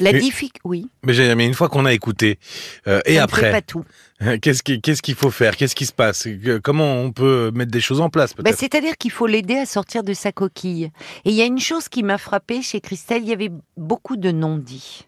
La 0.00 0.12
difficulté, 0.12 0.60
oui. 0.64 0.88
Mais, 1.04 1.34
mais 1.34 1.46
une 1.46 1.54
fois 1.54 1.68
qu'on 1.68 1.84
a 1.84 1.92
écouté, 1.92 2.38
euh, 2.86 3.00
et 3.04 3.18
après, 3.18 3.50
pas 3.50 3.62
tout. 3.62 3.84
Qu'est-ce 4.42 4.62
qu'il 5.02 5.14
faut 5.14 5.30
faire? 5.30 5.56
Qu'est-ce 5.56 5.74
qui 5.74 5.86
se 5.86 5.92
passe? 5.92 6.26
Comment 6.62 7.00
on 7.02 7.12
peut 7.12 7.50
mettre 7.54 7.70
des 7.70 7.80
choses 7.80 8.00
en 8.00 8.10
place 8.10 8.34
bah, 8.34 8.50
C'est-à-dire 8.56 8.96
qu'il 8.96 9.10
faut 9.10 9.26
l'aider 9.26 9.56
à 9.56 9.66
sortir 9.66 10.02
de 10.02 10.12
sa 10.12 10.32
coquille. 10.32 10.90
Et 11.24 11.30
il 11.30 11.34
y 11.34 11.42
a 11.42 11.46
une 11.46 11.60
chose 11.60 11.88
qui 11.88 12.02
m'a 12.02 12.18
frappée 12.18 12.62
chez 12.62 12.80
Christelle, 12.80 13.22
il 13.22 13.28
y 13.28 13.32
avait 13.32 13.52
beaucoup 13.76 14.16
de 14.16 14.30
non-dits. 14.30 15.04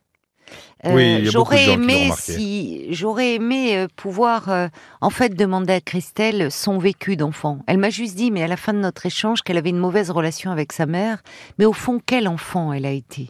Oui, 0.85 1.27
j'aurais 1.27 1.71
aimé 1.71 2.11
si 2.17 2.87
j'aurais 2.93 3.35
aimé 3.35 3.87
pouvoir 3.97 4.69
en 5.01 5.11
fait 5.11 5.35
demander 5.35 5.75
à 5.75 5.81
Christelle 5.81 6.51
son 6.51 6.79
vécu 6.79 7.17
d'enfant. 7.17 7.59
Elle 7.67 7.79
m'a 7.79 7.91
juste 7.91 8.17
dit, 8.17 8.31
mais 8.31 8.43
à 8.43 8.49
la 8.49 8.57
fin 8.57 8.73
de 8.73 8.79
notre 8.79 9.05
échange, 9.07 9.43
qu'elle 9.43 9.59
avait 9.59 9.71
une 9.71 9.79
mauvaise 9.79 10.11
relation 10.11 10.51
avec 10.51 10.73
sa 10.73 10.87
mère. 10.87 11.23
Mais 11.59 11.67
au 11.67 11.73
fond, 11.73 12.01
quel 12.05 12.27
enfant 12.27 12.73
elle 12.73 12.87
a 12.87 12.93
été? 12.93 13.29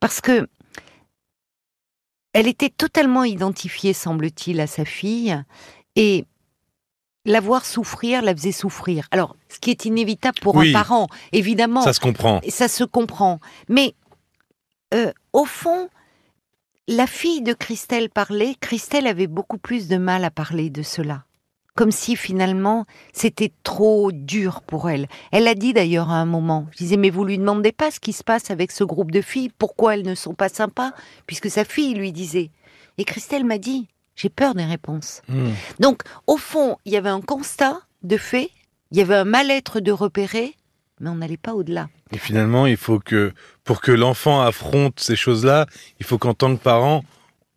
Parce 0.00 0.20
que 0.20 0.46
elle 2.32 2.48
était 2.48 2.70
totalement 2.70 3.24
identifiée, 3.24 3.92
semble-t-il, 3.92 4.60
à 4.60 4.66
sa 4.66 4.84
fille, 4.84 5.42
et 5.96 6.24
la 7.24 7.40
voir 7.40 7.64
souffrir 7.64 8.22
la 8.22 8.34
faisait 8.34 8.52
souffrir. 8.52 9.06
Alors, 9.10 9.36
ce 9.48 9.58
qui 9.58 9.70
est 9.70 9.84
inévitable 9.84 10.38
pour 10.40 10.60
un 10.60 10.72
parent, 10.72 11.06
évidemment. 11.32 11.82
Ça 11.82 11.92
se 11.92 12.00
comprend. 12.00 12.40
Ça 12.48 12.68
se 12.68 12.84
comprend. 12.84 13.38
Mais, 13.68 13.94
euh, 14.94 15.12
au 15.32 15.44
fond, 15.44 15.88
la 16.88 17.06
fille 17.06 17.42
de 17.42 17.52
Christelle 17.52 18.10
parlait, 18.10 18.56
Christelle 18.60 19.06
avait 19.06 19.28
beaucoup 19.28 19.58
plus 19.58 19.88
de 19.88 19.96
mal 19.96 20.24
à 20.24 20.30
parler 20.30 20.70
de 20.70 20.82
cela. 20.82 21.24
Comme 21.74 21.90
si 21.90 22.16
finalement 22.16 22.84
c'était 23.12 23.52
trop 23.62 24.12
dur 24.12 24.60
pour 24.62 24.90
elle. 24.90 25.08
Elle 25.30 25.48
a 25.48 25.54
dit 25.54 25.72
d'ailleurs 25.72 26.10
à 26.10 26.16
un 26.16 26.26
moment, 26.26 26.66
je 26.72 26.78
disais 26.78 26.96
mais 26.96 27.10
vous 27.10 27.24
lui 27.24 27.38
demandez 27.38 27.72
pas 27.72 27.90
ce 27.90 28.00
qui 28.00 28.12
se 28.12 28.22
passe 28.24 28.50
avec 28.50 28.70
ce 28.70 28.84
groupe 28.84 29.10
de 29.10 29.22
filles, 29.22 29.50
pourquoi 29.58 29.94
elles 29.94 30.06
ne 30.06 30.14
sont 30.14 30.34
pas 30.34 30.48
sympas, 30.48 30.92
puisque 31.26 31.50
sa 31.50 31.64
fille 31.64 31.94
lui 31.94 32.12
disait. 32.12 32.50
Et 32.98 33.04
Christelle 33.04 33.44
m'a 33.44 33.58
dit, 33.58 33.88
j'ai 34.16 34.28
peur 34.28 34.54
des 34.54 34.64
réponses. 34.64 35.22
Hmm. 35.28 35.52
Donc, 35.80 36.02
au 36.26 36.36
fond, 36.36 36.76
il 36.84 36.92
y 36.92 36.96
avait 36.96 37.08
un 37.08 37.20
constat 37.20 37.80
de 38.02 38.16
fait, 38.16 38.50
il 38.90 38.98
y 38.98 39.00
avait 39.00 39.16
un 39.16 39.24
mal-être 39.24 39.80
de 39.80 39.92
repérer, 39.92 40.54
mais 41.00 41.10
on 41.10 41.16
n'allait 41.16 41.36
pas 41.36 41.54
au-delà. 41.54 41.88
Et 42.12 42.18
finalement, 42.18 42.66
il 42.66 42.76
faut 42.76 42.98
que, 42.98 43.32
pour 43.64 43.80
que 43.80 43.92
l'enfant 43.92 44.42
affronte 44.42 45.00
ces 45.00 45.16
choses-là, 45.16 45.66
il 45.98 46.06
faut 46.06 46.18
qu'en 46.18 46.34
tant 46.34 46.54
que 46.54 46.62
parent, 46.62 47.02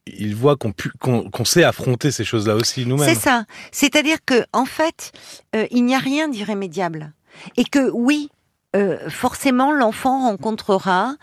il 0.08 0.36
voit 0.36 0.56
qu'on 0.56 1.46
sait 1.46 1.64
affronter 1.64 2.12
ces 2.12 2.24
choses-là 2.24 2.56
aussi 2.56 2.86
nous-mêmes. 2.86 3.10
C'est 3.10 3.20
ça. 3.20 3.46
C'est-à-dire 3.72 4.18
que, 4.26 4.46
en 4.54 4.66
fait, 4.66 5.12
euh, 5.56 5.66
il 5.72 5.86
n'y 5.86 5.96
a 5.96 6.00
rien 6.00 6.28
d'irrémédiable. 6.28 7.14
Et 7.58 7.66
que 7.66 7.90
oui, 7.92 8.30
euh, 8.76 9.10
forcément, 9.10 9.72
l'enfant 9.72 10.28
rencontrera 10.28 11.16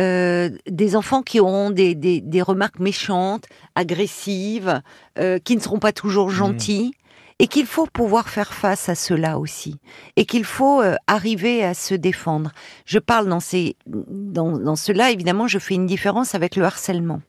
euh, 0.00 0.50
des 0.68 0.96
enfants 0.96 1.22
qui 1.22 1.38
auront 1.38 1.70
des, 1.70 1.94
des, 1.94 2.42
remarques 2.42 2.80
méchantes, 2.80 3.44
agressives, 3.76 4.82
euh, 5.18 5.38
qui 5.38 5.54
ne 5.54 5.60
seront 5.60 5.78
pas 5.78 5.92
toujours 5.92 6.28
mmh. 6.28 6.32
gentils, 6.32 6.94
et 7.38 7.46
qu'il 7.46 7.66
faut 7.66 7.86
pouvoir 7.86 8.28
faire 8.28 8.52
face 8.52 8.88
à 8.88 8.94
cela 8.94 9.38
aussi, 9.38 9.78
et 10.16 10.24
qu'il 10.24 10.44
faut 10.44 10.82
arriver 11.06 11.62
à 11.62 11.74
se 11.74 11.94
défendre. 11.94 12.50
Je 12.86 12.98
parle 12.98 13.28
dans, 13.28 13.40
ces, 13.40 13.76
dans, 13.86 14.58
dans 14.58 14.76
cela, 14.76 15.10
évidemment, 15.10 15.46
je 15.46 15.58
fais 15.58 15.74
une 15.74 15.86
différence 15.86 16.34
avec 16.34 16.56
le 16.56 16.64
harcèlement. 16.64 17.20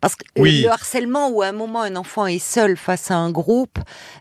Parce 0.00 0.16
que 0.16 0.24
euh, 0.38 0.44
le 0.44 0.68
harcèlement 0.68 1.28
où 1.30 1.42
à 1.42 1.46
un 1.46 1.52
moment 1.52 1.82
un 1.82 1.96
enfant 1.96 2.26
est 2.26 2.38
seul 2.38 2.76
face 2.76 3.10
à 3.10 3.16
un 3.16 3.30
groupe, 3.30 3.78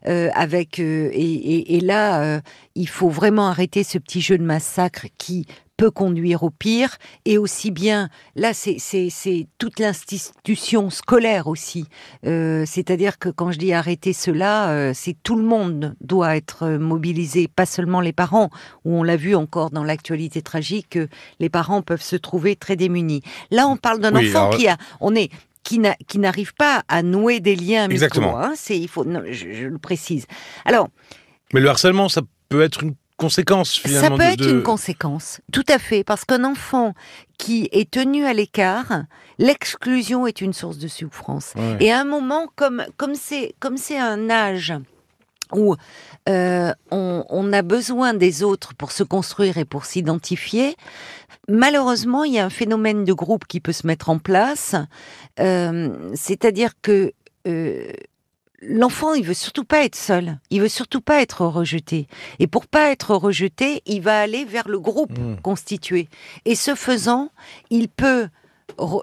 euh, 0.07 0.29
avec 0.33 0.79
euh, 0.79 1.10
et, 1.13 1.79
là 1.81 2.41
il 2.75 2.88
faut 2.88 3.10
vraiment 3.10 3.48
arrêter 3.48 3.84
ce 3.84 3.98
petit 3.98 4.22
jeu 4.22 4.38
de 4.38 4.44
massacre 4.44 5.08
qui 5.18 5.46
peut 5.78 5.92
conduire 5.92 6.44
au 6.44 6.51
pire 6.51 6.98
et 7.25 7.40
aussi 7.40 7.72
bien 7.72 8.10
là 8.36 8.54
c'est 8.54 8.78
c'est 8.80 9.48
toute 9.58 9.80
l'institution 9.80 10.92
scolaire 10.92 11.48
aussi 11.48 11.88
c'est-à-dire 12.22 13.18
que 13.18 13.30
quand 13.30 13.51
je 13.51 13.58
dis 13.58 13.74
arrêter 13.74 14.13
cela 14.13 14.94
c'est 14.94 15.16
tout 15.24 15.36
le 15.36 15.44
monde 15.44 15.96
doit 16.00 16.36
être 16.36 16.68
mobilisé 16.68 17.48
pas 17.48 17.66
seulement 17.66 18.00
les 18.00 18.13
parents 18.13 18.51
où 18.86 18.96
on 18.96 19.01
l'a 19.01 19.16
vu 19.16 19.34
encore 19.34 19.72
dans 19.72 19.84
l'actualité 19.84 20.44
tragique 20.44 20.90
que 20.92 21.08
les 21.40 21.50
parents 21.50 21.82
peuvent 21.82 22.04
se 22.04 22.16
trouver 22.16 22.56
très 22.56 22.75
démunis 22.75 23.24
là 23.50 23.68
on 23.68 23.75
parle 23.75 24.01
d'un 24.01 24.16
enfant 24.16 24.51
qui 24.51 24.68
a 24.68 24.78
on 25.00 25.16
est 25.16 25.32
qui 25.63 26.20
n'arrive 26.20 26.54
pas 26.54 26.84
à 26.88 27.04
nouer 27.04 27.40
des 27.40 27.56
liens 27.56 27.90
Exactement. 27.90 28.40
Hein, 28.40 28.54
c'est, 28.56 28.78
il 28.78 28.88
faut, 28.88 29.06
je, 29.30 29.68
le 29.68 29.78
précise. 29.78 30.25
Alors. 30.66 30.90
Mais 31.54 31.60
le 31.60 31.70
harcèlement, 31.70 32.10
ça 32.10 32.22
peut 32.51 32.62
être 32.62 32.84
une 32.84 32.96
conséquence 33.17 33.75
finalement. 33.75 34.17
Ça 34.17 34.24
peut 34.24 34.34
être 34.34 34.50
une 34.50 34.63
conséquence, 34.63 35.41
tout 35.51 35.65
à 35.70 35.79
fait, 35.79 36.03
parce 36.03 36.25
qu'un 36.25 36.43
enfant 36.43 36.93
qui 37.38 37.70
est 37.72 37.89
tenu 37.89 38.25
à 38.25 38.34
l'écart, 38.34 39.03
l'exclusion 39.38 40.27
est 40.27 40.41
une 40.41 40.53
source 40.53 40.77
de 40.77 40.88
souffrance. 40.88 41.53
Et 41.79 41.91
à 41.91 42.00
un 42.00 42.03
moment, 42.03 42.48
comme 42.55 42.84
comme 42.98 43.15
c'est 43.15 43.55
comme 43.60 43.77
c'est 43.77 43.98
un 43.98 44.29
âge 44.29 44.74
où 45.53 45.75
euh, 46.29 46.72
on, 46.91 47.53
a 47.53 47.62
besoin 47.62 48.13
des 48.13 48.41
autres 48.41 48.74
pour 48.74 48.91
se 48.91 49.03
construire 49.03 49.58
et 49.58 49.65
pour 49.65 49.86
s'identifier, 49.86 50.75
malheureusement, 51.50 52.24
il 52.24 52.34
y 52.34 52.39
a 52.39 52.46
un 52.46 52.50
phénomène 52.50 53.03
de 53.03 53.13
groupe 53.13 53.46
qui 53.48 53.60
peut 53.60 53.74
se 53.74 53.86
mettre 53.86 54.10
en 54.10 54.17
place, 54.17 54.75
euh, 55.39 55.89
c'est-à-dire 56.13 56.72
que 56.81 57.12
euh, 57.48 57.91
l'enfant, 58.62 59.13
il 59.13 59.25
veut 59.25 59.34
surtout 59.34 59.63
pas 59.63 59.84
être 59.84 59.96
seul, 59.96 60.39
il 60.50 60.62
veut 60.62 60.70
surtout 60.70 61.01
pas 61.01 61.22
être 61.22 61.46
rejeté, 61.46 62.08
et 62.39 62.48
pour 62.48 62.68
pas 62.68 62.91
être 62.91 63.15
rejeté, 63.15 63.82
il 63.86 64.01
va 64.01 64.20
aller 64.20 64.46
vers 64.46 64.68
le 64.68 64.80
groupe 64.80 65.18
mmh. 65.18 65.41
constitué, 65.41 66.08
et 66.46 66.56
ce 66.56 66.75
faisant, 66.75 67.30
il 67.70 67.89
peut 67.89 68.27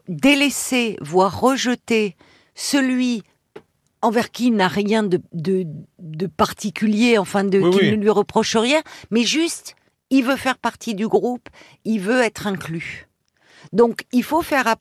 délaisser, 0.08 0.96
voire 1.00 1.40
rejeter 1.40 2.16
celui 2.54 3.22
envers 4.00 4.30
qui 4.30 4.46
il 4.46 4.54
n'a 4.54 4.68
rien 4.68 5.02
de, 5.02 5.20
de, 5.32 6.26
particulier, 6.26 7.18
enfin, 7.18 7.44
de, 7.44 7.58
qui 7.70 7.90
ne 7.90 7.96
lui 7.96 8.10
reproche 8.10 8.56
rien, 8.56 8.80
mais 9.10 9.22
juste, 9.22 9.74
il 10.10 10.24
veut 10.24 10.36
faire 10.36 10.58
partie 10.58 10.94
du 10.94 11.08
groupe, 11.08 11.48
il 11.84 12.00
veut 12.00 12.20
être 12.20 12.46
inclus. 12.46 13.08
Donc, 13.72 14.04
il 14.12 14.22
faut 14.22 14.42
faire 14.42 14.72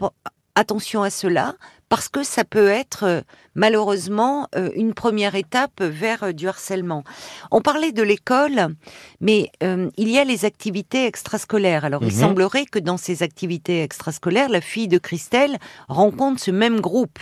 attention 0.55 1.01
à 1.01 1.10
cela, 1.10 1.55
parce 1.89 2.10
que 2.10 2.24
ça 2.24 2.44
peut 2.44 2.67
être 2.67 3.03
euh, 3.03 3.22
malheureusement 3.56 4.48
euh, 4.56 4.70
une 4.75 4.94
première 4.94 5.36
étape 5.36 5.82
vers 5.82 6.24
euh, 6.24 6.32
du 6.32 6.48
harcèlement. 6.48 7.03
On 7.51 7.62
parlait 7.62 7.91
de 7.91 8.03
l'école, 8.03 8.75
mais 9.22 9.51
il 9.62 10.10
y 10.10 10.17
a 10.17 10.24
les 10.24 10.46
activités 10.46 11.06
extrascolaires. 11.06 11.86
Alors 11.86 12.03
il 12.03 12.13
mhm. 12.13 12.20
semblerait 12.20 12.65
que 12.65 12.79
dans 12.79 12.98
ces 12.98 13.24
activités 13.24 13.84
extrascolaires, 13.84 14.50
la 14.50 14.62
fille 14.62 14.88
de 14.88 14.98
Christelle 14.98 15.58
rencontre 15.88 16.41
ce 16.41 16.51
même 16.51 16.79
groupe 16.82 17.20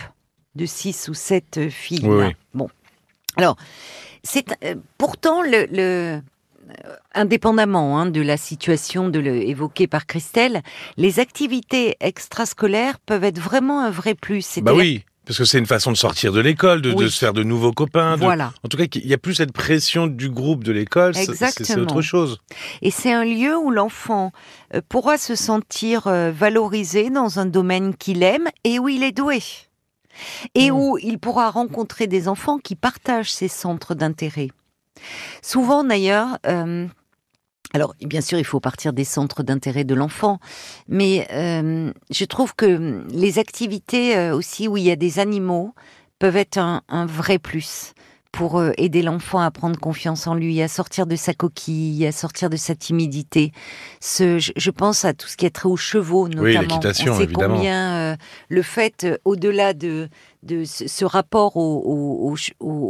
de 0.54 0.66
six 0.66 1.08
ou 1.08 1.14
sept 1.14 1.68
filles. 1.68 2.34
Bon, 2.54 2.68
alors 3.36 3.56
c'est 4.26 4.52
euh, 4.64 4.74
pourtant 4.98 5.40
le, 5.42 5.66
euh, 5.78 6.20
indépendamment 7.14 7.98
hein, 7.98 8.06
de 8.06 8.20
la 8.20 8.36
situation 8.36 9.08
de 9.08 9.18
le, 9.18 9.36
évoquée 9.36 9.86
par 9.86 10.06
Christelle, 10.06 10.62
les 10.96 11.20
activités 11.20 11.96
extrascolaires 12.00 12.98
peuvent 12.98 13.24
être 13.24 13.38
vraiment 13.38 13.80
un 13.82 13.90
vrai 13.90 14.14
plus. 14.14 14.58
Bah 14.62 14.74
oui. 14.74 15.04
Parce 15.24 15.38
que 15.38 15.44
c'est 15.44 15.58
une 15.58 15.66
façon 15.66 15.90
de 15.90 15.96
sortir 15.96 16.32
de 16.32 16.38
l'école, 16.38 16.80
de, 16.82 17.08
se 17.08 17.18
faire 17.18 17.32
de 17.32 17.42
nouveaux 17.42 17.72
copains. 17.72 18.14
Voilà. 18.14 18.52
En 18.62 18.68
tout 18.68 18.76
cas, 18.76 18.84
il 18.94 19.08
n'y 19.08 19.12
a 19.12 19.18
plus 19.18 19.34
cette 19.34 19.52
pression 19.52 20.06
du 20.06 20.30
groupe 20.30 20.62
de 20.62 20.70
l'école, 20.70 21.16
c'est 21.16 21.78
autre 21.78 22.00
chose. 22.00 22.38
Et 22.80 22.92
c'est 22.92 23.12
un 23.12 23.24
lieu 23.24 23.56
où 23.56 23.72
l'enfant 23.72 24.30
euh, 24.72 24.80
pourra 24.88 25.18
se 25.18 25.34
sentir 25.34 26.02
valorisé 26.06 27.10
dans 27.10 27.40
un 27.40 27.46
domaine 27.46 27.96
qu'il 27.96 28.22
aime 28.22 28.48
et 28.62 28.78
où 28.78 28.88
il 28.88 29.02
est 29.02 29.10
doué 29.10 29.40
et 30.54 30.70
mmh. 30.70 30.74
où 30.74 30.98
il 30.98 31.18
pourra 31.18 31.50
rencontrer 31.50 32.06
des 32.06 32.28
enfants 32.28 32.58
qui 32.58 32.76
partagent 32.76 33.32
ses 33.32 33.48
centres 33.48 33.94
d'intérêt. 33.94 34.48
Souvent 35.42 35.84
d'ailleurs, 35.84 36.38
euh, 36.46 36.86
alors 37.72 37.94
bien 38.00 38.20
sûr 38.20 38.38
il 38.38 38.44
faut 38.44 38.60
partir 38.60 38.92
des 38.92 39.04
centres 39.04 39.42
d'intérêt 39.42 39.84
de 39.84 39.94
l'enfant, 39.94 40.38
mais 40.88 41.26
euh, 41.32 41.92
je 42.10 42.24
trouve 42.24 42.54
que 42.54 43.04
les 43.10 43.38
activités 43.38 44.16
euh, 44.16 44.34
aussi 44.34 44.68
où 44.68 44.76
il 44.76 44.84
y 44.84 44.90
a 44.90 44.96
des 44.96 45.18
animaux 45.18 45.74
peuvent 46.18 46.36
être 46.36 46.58
un 46.58 47.06
vrai 47.06 47.38
plus 47.38 47.94
pour 48.36 48.58
euh, 48.58 48.72
aider 48.76 49.00
l'enfant 49.00 49.40
à 49.40 49.50
prendre 49.50 49.78
confiance 49.80 50.26
en 50.26 50.34
lui, 50.34 50.60
à 50.60 50.68
sortir 50.68 51.06
de 51.06 51.16
sa 51.16 51.32
coquille, 51.32 52.06
à 52.06 52.12
sortir 52.12 52.50
de 52.50 52.56
sa 52.56 52.74
timidité. 52.74 53.50
Ce, 54.00 54.38
je, 54.38 54.70
pense 54.70 55.06
à 55.06 55.14
tout 55.14 55.26
ce 55.26 55.38
qui 55.38 55.46
est 55.46 55.50
trait 55.50 55.70
aux 55.70 55.76
chevaux, 55.78 56.28
notamment. 56.28 56.44
Oui, 56.44 56.58
l'équitation, 56.58 57.14
On 57.14 57.18
sait 57.18 57.28
combien 57.28 57.96
euh, 57.96 58.16
le 58.50 58.62
fait, 58.62 59.04
euh, 59.04 59.16
au-delà 59.24 59.72
de, 59.72 60.10
de 60.42 60.64
ce, 60.64 61.04
rapport 61.06 61.56
aux, 61.56 62.36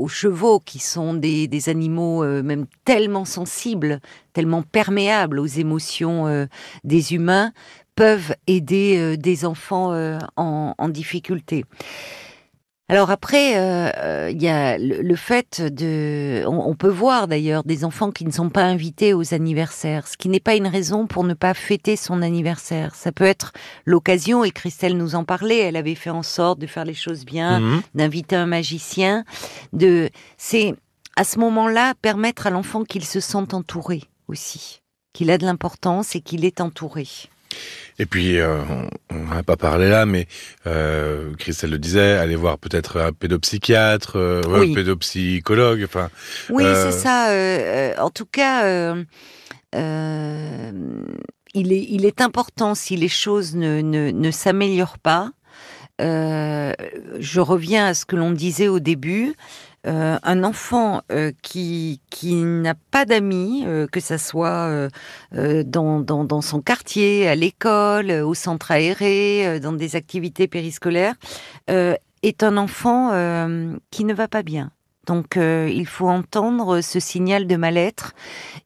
chevaux, 0.09 0.59
qui 0.59 0.81
sont 0.81 1.15
des, 1.15 1.69
animaux 1.69 2.25
même 2.43 2.67
tellement 2.85 3.25
sensibles, 3.25 4.01
tellement 4.33 4.63
perméables 4.63 5.39
aux 5.39 5.47
émotions 5.47 6.49
des 6.83 7.15
humains, 7.15 7.53
peuvent 7.95 8.35
aider 8.47 9.17
des 9.17 9.45
enfants 9.45 9.93
en, 10.37 10.75
en 10.77 10.89
difficulté. 10.89 11.65
Alors 12.89 13.11
après, 13.11 13.57
euh, 13.57 13.91
euh, 13.97 14.31
il 14.33 14.41
y 14.41 14.49
a 14.49 14.79
le, 14.79 15.17
fait 15.17 15.61
de, 15.61 16.45
on, 16.47 16.77
peut 16.77 16.89
voir 16.89 17.27
d'ailleurs 17.27 17.65
des 17.65 17.85
enfants 17.85 18.13
qui 18.13 18.25
ne 18.25 18.31
sont 18.31 18.49
pas 18.49 18.63
invités 18.63 19.13
aux 19.13 19.35
anniversaires, 19.35 20.07
ce 20.07 20.17
qui 20.17 20.29
n'est 20.29 20.39
pas 20.39 20.55
une 20.55 20.69
raison 20.69 21.09
pour 21.09 21.25
ne 21.25 21.35
pas 21.35 21.53
fêter 21.53 21.97
son 21.97 22.23
anniversaire. 22.23 22.95
Ça 22.95 23.11
peut 23.11 23.25
être 23.25 23.53
l'occasion, 23.87 24.45
et 24.45 24.53
Christelle 24.53 24.97
nous 24.97 25.17
en 25.17 25.25
parlait, 25.25 25.59
elle 25.59 25.75
avait 25.75 25.97
fait 25.97 26.11
en 26.11 26.23
sorte 26.23 26.61
de 26.61 26.69
faire 26.69 26.85
les 26.85 26.95
choses 26.95 27.25
bien, 27.25 27.59
mhm. 27.59 27.83
d'inviter 27.97 28.37
un 28.37 28.47
magicien. 28.47 29.25
De, 29.73 30.09
c'est 30.37 30.77
à 31.17 31.25
ce 31.25 31.41
moment-là 31.41 31.95
permettre 32.01 32.47
à 32.47 32.51
l'enfant 32.51 32.85
qu'il 32.85 33.05
se 33.05 33.19
sente 33.19 33.53
entouré 33.53 34.05
aussi, 34.29 34.81
qu'il 35.13 35.33
a 35.33 35.39
de 35.39 35.45
l'importance 35.45 36.15
et 36.15 36.21
qu'il 36.21 36.45
est 36.45 36.61
entouré. 36.61 37.09
Et 37.99 38.07
puis, 38.07 38.39
euh, 38.39 38.59
on 39.11 39.35
n'a 39.35 39.43
pas 39.43 39.57
parlé 39.57 39.89
là, 39.89 40.05
mais 40.05 40.27
euh, 40.67 41.33
Christelle 41.39 41.71
le 41.71 41.79
disait, 41.79 42.13
aller 42.13 42.37
voir 42.37 42.59
peut-être 42.59 43.01
un 43.01 43.13
pédopsychiatre, 43.13 44.17
euh, 44.17 44.43
Oui. 44.49 44.73
un 44.73 44.75
pédopsychologue. 44.75 45.83
Enfin, 45.85 46.11
Oui, 46.51 46.65
c'est 46.65 46.93
ça. 46.93 47.31
en 48.03 48.11
tout 48.11 48.27
cas, 48.27 48.95
il, 49.73 51.73
est, 51.73 51.87
il 51.89 52.05
est 52.05 52.21
important 52.21 52.75
si 52.75 52.97
les 52.97 53.09
choses 53.09 53.55
ne, 53.55 53.81
ne, 53.81 54.11
ne 54.11 54.31
s'améliorent 54.31 54.99
pas. 54.99 55.31
je 55.99 57.41
reviens 57.41 57.87
à 57.87 57.95
ce 57.95 58.05
que 58.05 58.17
l'on 58.17 58.33
disait 58.33 58.69
au 58.69 58.81
début. 58.81 59.35
Euh, 59.87 60.19
un 60.23 60.43
enfant 60.43 61.03
euh, 61.13 61.31
qui, 61.43 62.01
qui 62.11 62.35
n'a 62.35 62.75
pas 62.91 63.05
d'amis, 63.05 63.63
euh, 63.67 63.87
que 63.87 64.01
ça 64.01 64.19
soit 64.19 64.89
dans, 65.33 66.01
dans, 66.01 66.41
son 66.41 66.61
quartier, 66.61 67.29
à 67.29 67.35
l'école, 67.35 68.11
au 68.11 68.35
centre 68.35 68.71
aéré, 68.71 69.61
dans 69.61 69.73
des 69.73 69.97
activités 69.97 70.49
périscolaires, 70.49 71.15
est 71.69 72.43
un 72.43 72.57
enfant 72.57 73.11
qui 73.91 74.05
ne 74.05 74.15
va 74.15 74.29
pas 74.29 74.43
bien. 74.43 74.71
Donc 75.07 75.37
il 75.37 75.87
faut 75.87 76.09
entendre 76.09 76.81
ce 76.81 76.99
signal 77.01 77.47
de 77.47 77.57
mal-être 77.57 78.13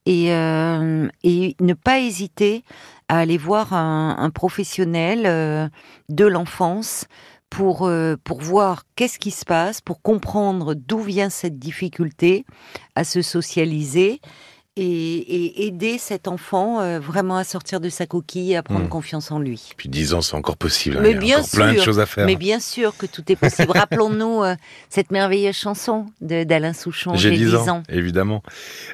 et, 0.07 0.29
et 0.29 1.57
ne 1.61 1.75
pas 1.75 2.01
hésiter 2.01 2.65
à 3.09 3.19
aller 3.19 3.39
voir 3.39 3.73
un, 3.73 4.31
professionnel 4.31 5.71
de 6.09 6.25
l'enfance 6.25 7.07
pour, 7.51 7.87
euh, 7.87 8.17
pour 8.23 8.41
voir 8.41 8.85
qu'est-ce 8.97 9.19
qui 9.19 9.33
se 9.33 9.45
passe, 9.45 9.81
pour 9.81 10.01
comprendre 10.01 10.75
d'où 10.75 11.01
vient 11.01 11.31
cette 11.31 11.59
difficulté 11.59 12.47
à 12.95 13.05
se 13.05 13.23
socialiser 13.23 14.21
et, 14.83 15.45
et 15.63 15.67
aider 15.67 15.99
cet 15.99 16.27
enfant 16.29 16.81
euh, 16.81 16.99
vraiment 17.01 17.37
à 17.37 17.45
sortir 17.45 17.81
de 17.81 17.89
sa 17.89 18.07
coquille 18.07 18.53
et 18.53 18.57
à 18.57 18.63
prendre 18.63 18.87
Mm. 18.87 18.89
confiance 18.89 19.31
en 19.31 19.39
lui. 19.39 19.73
puis 19.77 19.89
10 19.89 20.15
ans, 20.15 20.21
c'est 20.23 20.37
encore 20.37 20.57
possible. 20.57 20.97
hein, 20.97 21.01
Mais 21.03 21.11
il 21.11 21.15
y 21.15 21.17
a 21.17 21.21
bien 21.21 21.37
encore 21.39 21.51
plein 21.51 21.69
de 21.73 21.75
sûr, 21.77 21.85
choses 21.85 22.01
à 22.01 22.07
faire. 22.07 22.25
Mais 22.27 22.37
bien 22.37 22.61
sûr 22.61 22.97
que 22.97 23.07
tout 23.07 23.23
est 23.31 23.37
possible. 23.37 23.71
Rappelons-nous 23.75 24.43
euh, 24.43 24.55
cette 24.89 25.11
merveilleuse 25.11 25.55
chanson 25.57 26.07
d'Alain 26.21 26.73
Souchon, 26.73 27.15
J'ai 27.15 27.31
10 27.33 27.55
ans, 27.57 27.83
évidemment. 27.89 28.43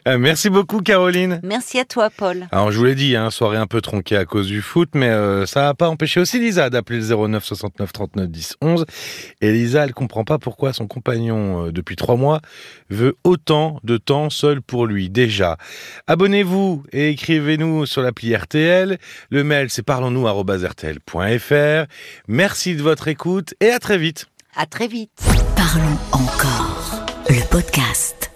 Euh, 0.08 0.18
merci 0.18 0.50
beaucoup, 0.50 0.80
Caroline. 0.80 1.40
Merci 1.42 1.78
à 1.78 1.84
toi, 1.84 2.10
Paul. 2.10 2.48
Alors, 2.52 2.72
je 2.72 2.78
vous 2.78 2.84
l'ai 2.84 2.94
dit, 2.94 3.14
hein, 3.16 3.30
soirée 3.30 3.56
un 3.58 3.66
peu 3.66 3.80
tronquée 3.80 4.16
à 4.16 4.24
cause 4.24 4.46
du 4.48 4.62
foot, 4.62 4.90
mais 4.94 5.10
ça 5.46 5.62
n'a 5.62 5.74
pas 5.74 5.88
empêché 5.88 6.18
aussi 6.20 6.38
Lisa 6.38 6.68
d'appeler 6.70 7.00
le 7.00 7.28
09 7.28 7.44
69 7.44 7.92
39 7.92 8.28
10 8.28 8.56
11. 8.60 8.84
Et 9.40 9.52
Lisa, 9.52 9.84
elle 9.84 9.94
comprend 9.94 10.24
pas 10.24 10.38
pourquoi 10.38 10.72
son 10.72 10.86
compagnon, 10.86 11.70
depuis 11.70 11.96
trois 11.96 12.16
mois, 12.16 12.40
veut 12.90 13.16
autant 13.24 13.80
de 13.84 13.96
temps 13.98 14.30
seul 14.30 14.60
pour 14.62 14.86
lui, 14.86 15.10
déjà. 15.10 15.56
Abonnez-vous 16.06 16.84
et 16.92 17.10
écrivez-nous 17.10 17.86
sur 17.86 18.02
l'appli 18.02 18.34
RTL. 18.34 18.98
Le 19.30 19.44
mail, 19.44 19.70
c'est 19.70 19.82
parlons-nous@rtl.fr. 19.82 21.86
Merci 22.28 22.76
de 22.76 22.82
votre 22.82 23.08
écoute 23.08 23.54
et 23.60 23.70
à 23.70 23.78
très 23.78 23.98
vite. 23.98 24.26
À 24.56 24.66
très 24.66 24.88
vite. 24.88 25.10
Parlons 25.56 25.98
encore. 26.12 27.06
Le 27.28 27.46
podcast. 27.50 28.30